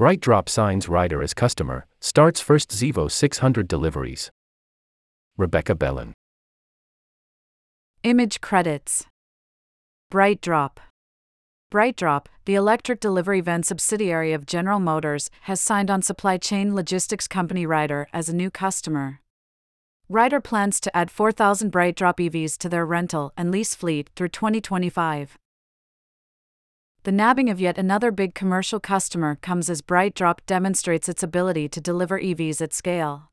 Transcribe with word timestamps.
BrightDrop 0.00 0.48
signs 0.48 0.88
Ryder 0.88 1.22
as 1.22 1.34
customer, 1.34 1.84
starts 2.00 2.40
first 2.40 2.70
Zevo 2.70 3.10
600 3.10 3.68
deliveries. 3.68 4.30
Rebecca 5.36 5.74
Bellan. 5.74 6.12
Image 8.02 8.40
credits 8.40 9.04
BrightDrop. 10.10 10.78
BrightDrop, 11.70 12.28
the 12.46 12.54
electric 12.54 12.98
delivery 12.98 13.42
van 13.42 13.62
subsidiary 13.62 14.32
of 14.32 14.46
General 14.46 14.80
Motors, 14.80 15.30
has 15.42 15.60
signed 15.60 15.90
on 15.90 16.00
supply 16.00 16.38
chain 16.38 16.74
logistics 16.74 17.28
company 17.28 17.66
Ryder 17.66 18.08
as 18.10 18.30
a 18.30 18.34
new 18.34 18.50
customer. 18.50 19.20
Ryder 20.08 20.40
plans 20.40 20.80
to 20.80 20.96
add 20.96 21.10
4,000 21.10 21.70
BrightDrop 21.70 22.16
EVs 22.16 22.56
to 22.56 22.70
their 22.70 22.86
rental 22.86 23.34
and 23.36 23.50
lease 23.50 23.74
fleet 23.74 24.08
through 24.16 24.28
2025. 24.28 25.36
The 27.04 27.12
nabbing 27.12 27.48
of 27.48 27.58
yet 27.58 27.78
another 27.78 28.10
big 28.10 28.34
commercial 28.34 28.78
customer 28.78 29.38
comes 29.40 29.70
as 29.70 29.80
BrightDrop 29.80 30.40
demonstrates 30.46 31.08
its 31.08 31.22
ability 31.22 31.66
to 31.70 31.80
deliver 31.80 32.20
EVs 32.20 32.60
at 32.60 32.74
scale. 32.74 33.30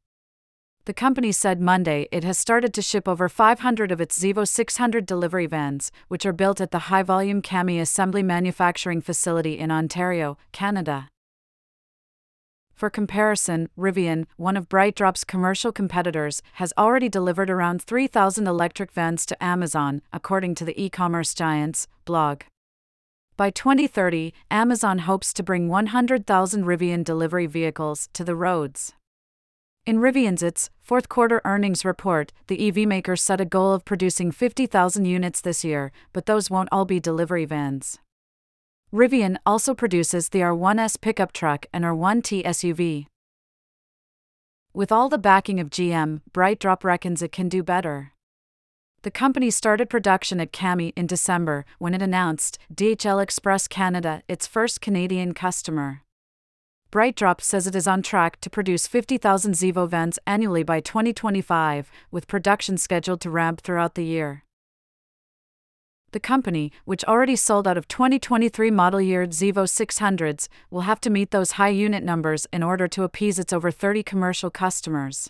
The 0.86 0.94
company 0.94 1.34
said 1.34 1.60
Monday 1.60 2.08
it 2.10 2.24
has 2.24 2.38
started 2.38 2.74
to 2.76 2.82
ship 2.82 3.10
over 3.10 3.28
500 3.28 3.92
of 3.92 4.00
its 4.00 4.18
Zevo 4.18 4.48
600 4.48 5.06
delivery 5.06 5.48
vans, 5.48 5.92
which 6.08 6.26
are 6.26 6.32
built 6.32 6.62
at 6.62 6.72
the 6.72 6.88
high 6.88 7.04
volume 7.04 7.42
CAMI 7.42 7.78
assembly 7.82 8.24
manufacturing 8.24 9.02
facility 9.02 9.60
in 9.60 9.70
Ontario, 9.70 10.38
Canada. 10.54 11.10
For 12.74 12.90
comparison, 12.90 13.68
Rivian, 13.78 14.28
one 14.38 14.56
of 14.56 14.70
BrightDrop's 14.70 15.26
commercial 15.26 15.74
competitors, 15.74 16.42
has 16.54 16.72
already 16.78 17.10
delivered 17.10 17.50
around 17.50 17.82
3,000 17.82 18.48
electric 18.48 18.94
vans 18.94 19.26
to 19.26 19.44
Amazon, 19.44 20.02
according 20.14 20.56
to 20.56 20.64
the 20.64 20.82
e 20.82 20.90
commerce 20.90 21.34
giant's 21.34 21.90
blog. 22.06 22.44
By 23.38 23.52
2030, 23.52 24.34
Amazon 24.50 24.98
hopes 24.98 25.32
to 25.34 25.44
bring 25.44 25.70
100,000 25.70 26.66
Rivian 26.66 27.04
delivery 27.04 27.46
vehicles 27.46 28.10
to 28.14 28.24
the 28.24 28.36
roads. 28.36 28.96
In 29.86 30.00
Rivian's 30.00 30.42
its 30.42 30.72
fourth 30.82 31.08
quarter 31.08 31.40
earnings 31.46 31.86
report, 31.86 32.34
the 32.48 32.68
EV 32.68 32.88
maker 32.88 33.16
set 33.16 33.40
a 33.40 33.46
goal 33.46 33.74
of 33.74 33.86
producing 33.86 34.32
50,000 34.32 35.06
units 35.06 35.40
this 35.40 35.64
year, 35.64 35.92
but 36.14 36.26
those 36.26 36.50
won't 36.50 36.70
all 36.72 36.84
be 36.84 37.00
delivery 37.00 37.46
vans. 37.46 38.00
Rivian 38.92 39.38
also 39.46 39.76
produces 39.76 40.30
the 40.30 40.40
R1S 40.40 41.00
pickup 41.00 41.32
truck 41.32 41.68
and 41.72 41.86
R1T 41.86 42.44
SUV. 42.44 43.06
With 44.74 44.92
all 44.92 45.10
the 45.10 45.20
backing 45.20 45.60
of 45.60 45.70
GM, 45.70 46.22
BrightDrop 46.32 46.84
reckons 46.84 47.22
it 47.22 47.32
can 47.32 47.50
do 47.50 47.62
better. 47.62 48.14
The 49.08 49.12
company 49.12 49.50
started 49.52 49.90
production 49.90 50.42
at 50.42 50.52
CAMI 50.52 50.92
in 50.98 51.08
December 51.08 51.64
when 51.80 51.94
it 51.94 52.02
announced 52.02 52.60
DHL 52.76 53.24
Express 53.24 53.66
Canada, 53.66 54.22
its 54.28 54.46
first 54.46 54.82
Canadian 54.82 55.34
customer. 55.34 56.02
BrightDrop 56.92 57.40
says 57.40 57.68
it 57.68 57.74
is 57.74 57.88
on 57.88 58.02
track 58.02 58.42
to 58.42 58.50
produce 58.50 58.86
50,000 58.86 59.54
Zevo 59.54 59.88
vans 59.88 60.20
annually 60.28 60.62
by 60.62 60.82
2025, 60.82 61.90
with 62.12 62.28
production 62.28 62.78
scheduled 62.78 63.22
to 63.22 63.30
ramp 63.30 63.62
throughout 63.62 63.96
the 63.96 64.04
year. 64.04 64.44
The 66.12 66.20
company, 66.20 66.74
which 66.84 67.06
already 67.06 67.38
sold 67.38 67.66
out 67.66 67.78
of 67.78 67.88
2023 67.88 68.70
model 68.72 69.00
year 69.00 69.26
Zevo 69.28 69.64
600s, 69.64 70.50
will 70.70 70.82
have 70.82 71.00
to 71.00 71.10
meet 71.10 71.32
those 71.32 71.52
high 71.52 71.70
unit 71.70 72.04
numbers 72.04 72.46
in 72.52 72.62
order 72.62 72.90
to 72.90 73.04
appease 73.04 73.40
its 73.40 73.54
over 73.54 73.72
30 73.72 74.04
commercial 74.04 74.50
customers. 74.50 75.30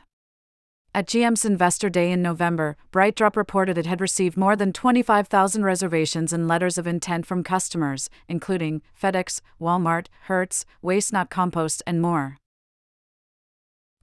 At 0.97 1.05
GM's 1.05 1.45
Investor 1.45 1.89
Day 1.89 2.11
in 2.11 2.23
November, 2.23 2.75
BrightDrop 2.91 3.35
reported 3.35 3.77
it 3.77 3.85
had 3.85 4.01
received 4.01 4.35
more 4.35 4.55
than 4.55 4.73
25,000 4.73 5.63
reservations 5.63 6.33
and 6.33 6.47
letters 6.47 6.79
of 6.79 6.87
intent 6.87 7.27
from 7.27 7.43
customers, 7.43 8.09
including 8.27 8.81
FedEx, 8.99 9.41
Walmart, 9.61 10.07
Hertz, 10.21 10.65
Waste 10.81 11.13
Not 11.13 11.29
Compost, 11.29 11.83
and 11.85 12.01
more. 12.01 12.37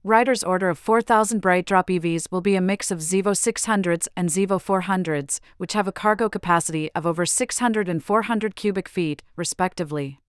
Ryder's 0.05 0.41
order 0.41 0.69
of 0.69 0.79
4,000 0.79 1.41
BrightDrop 1.41 1.99
EVs 1.99 2.31
will 2.31 2.39
be 2.39 2.55
a 2.55 2.61
mix 2.61 2.91
of 2.91 2.99
Zevo 2.99 3.33
600s 3.35 4.07
and 4.15 4.29
Zevo 4.29 4.57
400s, 4.57 5.41
which 5.57 5.73
have 5.73 5.89
a 5.89 5.91
cargo 5.91 6.29
capacity 6.29 6.89
of 6.95 7.05
over 7.05 7.25
600 7.25 7.89
and 7.89 8.01
400 8.01 8.55
cubic 8.55 8.87
feet, 8.87 9.21
respectively. 9.35 10.21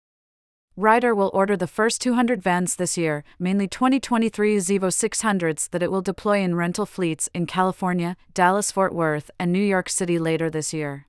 Ryder 0.77 1.15
will 1.15 1.31
order 1.33 1.55
the 1.55 1.67
first 1.67 2.01
200 2.01 2.43
vans 2.43 2.75
this 2.75 2.97
year, 2.97 3.23
mainly 3.39 3.65
2023 3.65 4.57
Zevo 4.57 4.89
600s 4.91 5.69
that 5.69 5.81
it 5.81 5.89
will 5.89 6.01
deploy 6.01 6.39
in 6.39 6.55
rental 6.55 6.85
fleets 6.85 7.29
in 7.33 7.45
California, 7.45 8.17
Dallas 8.33 8.73
Fort 8.73 8.93
Worth, 8.93 9.31
and 9.39 9.53
New 9.53 9.63
York 9.63 9.87
City 9.87 10.19
later 10.19 10.49
this 10.49 10.73
year. 10.73 11.07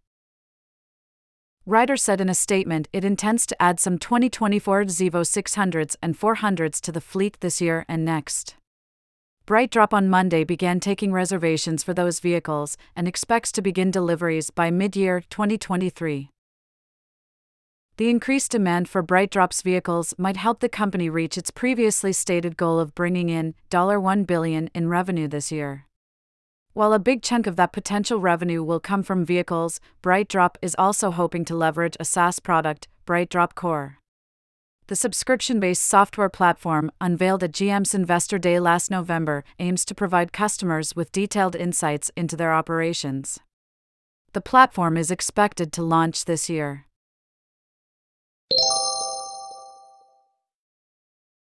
Ryder 1.67 1.97
said 1.97 2.21
in 2.21 2.29
a 2.29 2.35
statement 2.35 2.87
it 2.93 3.05
intends 3.05 3.45
to 3.47 3.61
add 3.61 3.81
some 3.81 3.99
2024 3.99 4.85
Zevo 4.85 5.23
600s 5.23 5.97
and 6.01 6.17
400s 6.17 6.81
to 6.83 6.93
the 6.93 7.01
fleet 7.01 7.39
this 7.41 7.61
year 7.61 7.85
and 7.89 8.05
next. 8.05 8.55
BrightDrop 9.49 9.93
on 9.93 10.09
Monday 10.09 10.45
began 10.45 10.79
taking 10.79 11.13
reservations 11.13 11.83
for 11.83 11.93
those 11.93 12.21
vehicles 12.21 12.77
and 12.95 13.09
expects 13.09 13.51
to 13.51 13.63
begin 13.63 13.91
deliveries 13.91 14.51
by 14.51 14.71
mid 14.71 14.95
year 14.95 15.25
2023. 15.29 16.31
The 17.99 18.11
increased 18.11 18.51
demand 18.51 18.91
for 18.91 19.03
BrightDrop's 19.03 19.63
vehicles 19.63 20.13
might 20.19 20.37
help 20.37 20.61
the 20.61 20.69
company 20.69 21.09
reach 21.09 21.39
its 21.39 21.51
previously 21.51 22.13
stated 22.13 22.59
goal 22.59 22.79
of 22.79 22.95
bringing 22.95 23.31
in 23.31 23.55
1 23.71 24.25
billion 24.25 24.69
in 24.75 24.91
revenue 24.91 25.27
this 25.29 25.51
year. 25.51 25.87
While 26.75 26.93
a 26.93 26.99
big 26.99 27.23
chunk 27.23 27.47
of 27.47 27.57
that 27.57 27.73
potential 27.73 28.21
revenue 28.21 28.63
will 28.63 28.81
come 28.81 29.03
from 29.03 29.25
vehicles, 29.25 29.81
BrightDrop 30.03 30.57
is 30.61 30.77
also 30.79 31.11
hoping 31.11 31.47
to 31.47 31.57
leverage 31.57 31.97
a 31.99 32.05
SaaS 32.05 32.39
product, 32.39 32.87
BrightDrop 33.07 33.55
Core. 33.55 33.97
The 34.89 34.97
subscription 34.97 35.59
based 35.59 35.83
software 35.83 36.29
platform, 36.29 36.93
unveiled 37.01 37.43
at 37.43 37.53
GM's 37.53 37.95
Investor 37.95 38.37
Day 38.37 38.61
last 38.61 38.91
November, 38.91 39.43
aims 39.59 39.87
to 39.87 39.95
provide 39.95 40.35
customers 40.35 40.95
with 40.95 41.13
detailed 41.13 41.57
insights 41.57 42.11
into 42.15 42.37
their 42.37 42.53
operations. 42.53 43.41
The 44.35 44.43
platform 44.43 44.99
is 44.99 45.11
expected 45.11 45.73
to 45.73 45.83
launch 45.83 46.27
this 46.27 46.51
year. 46.51 46.86